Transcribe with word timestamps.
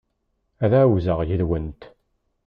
Ad 0.63 0.73
ɛawzeɣ 0.79 1.19
yid-went. 1.27 1.81